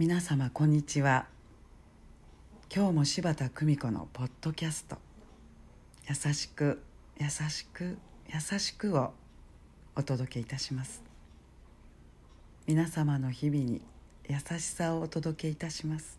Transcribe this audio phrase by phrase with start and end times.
[0.00, 1.26] 皆様こんにちは。
[2.74, 4.96] 今日も柴田久美子のポッドキャスト
[6.08, 6.80] 「優しく
[7.18, 7.98] 優しく
[8.32, 9.12] 優しく」を
[9.94, 11.02] お届けいたします。
[12.66, 13.82] 皆様の日々に
[14.26, 16.18] 優しさをお届けいたします。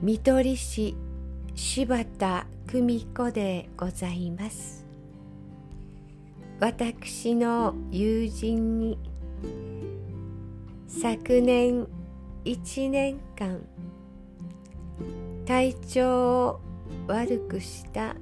[0.00, 0.96] 見取り師
[1.54, 4.91] 柴田久美子でございます。
[6.62, 8.96] 私の友人に
[10.86, 11.88] 昨年
[12.44, 13.66] 1年間
[15.44, 16.60] 体調を
[17.08, 18.14] 悪くした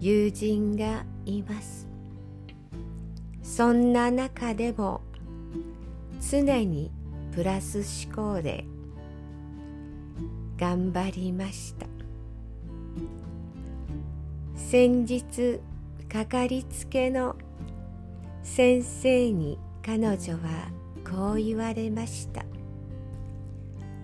[0.00, 1.88] 友人がいます。
[3.42, 5.00] そんな中でも
[6.30, 6.90] 常に
[7.34, 8.66] プラス思考で
[10.58, 11.86] 頑張りました。
[14.54, 15.58] 先日
[16.12, 17.36] かかりつけの
[18.42, 20.70] 先生に彼女は
[21.10, 22.44] こう言われました。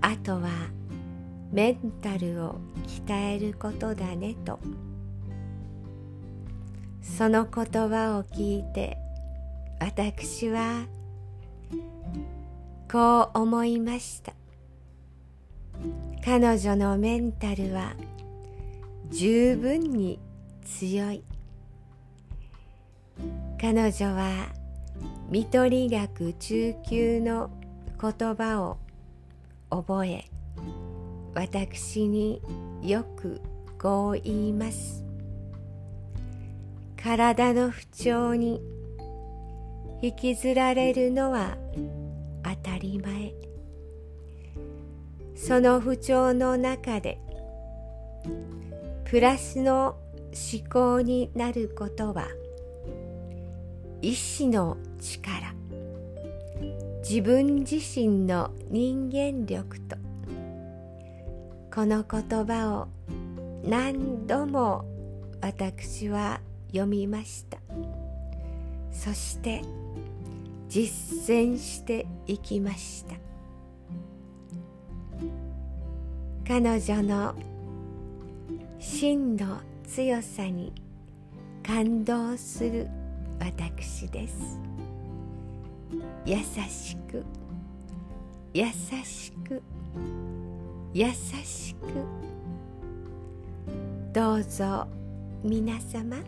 [0.00, 0.48] あとは
[1.52, 2.56] メンタルを
[2.88, 4.58] 鍛えることだねと。
[7.00, 8.98] その言葉を聞いて
[9.78, 10.86] 私は
[12.90, 14.32] こう思いました。
[16.24, 17.94] 彼女のメンタルは
[19.08, 20.18] 十分に
[20.64, 21.22] 強い。
[23.60, 24.48] 彼女は
[25.28, 27.50] 見取り学中級の
[28.00, 28.78] 言葉を
[29.70, 30.24] 覚え
[31.34, 32.42] 私に
[32.82, 33.40] よく
[33.78, 35.02] こう言います。
[37.02, 38.60] 体の不調に
[40.02, 41.56] 引きずられるのは
[42.44, 43.32] 当たり前。
[45.34, 47.18] その不調の中で
[49.04, 49.96] プラスの
[50.32, 52.28] 思考になることは
[54.02, 55.54] 意志の力。
[57.08, 59.96] 自分自身の人間力と。
[61.72, 62.88] この言葉を
[63.64, 64.84] 何度も
[65.40, 66.40] 私は
[66.72, 67.58] 読みました。
[68.90, 69.62] そして
[70.68, 73.14] 実践していきました。
[76.44, 77.34] 彼女の
[78.80, 80.72] 真の強さに
[81.64, 82.88] 感動する
[83.44, 84.60] 私です。
[86.24, 87.24] 優しく
[88.54, 88.66] 優
[89.04, 89.60] しく
[90.94, 91.78] 優しく。
[94.12, 94.86] どうぞ
[95.42, 96.18] 皆様。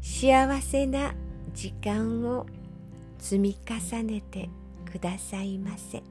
[0.00, 1.14] 幸せな
[1.54, 2.46] 時間を
[3.18, 4.48] 積み重ねて
[4.90, 6.02] くださいませ。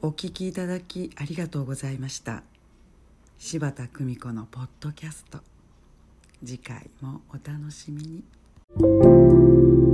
[0.00, 2.42] お聞きいただきありがとうございました。
[3.44, 5.40] 柴田久美子のポッドキャスト。
[6.44, 9.91] 次回もお楽しみに。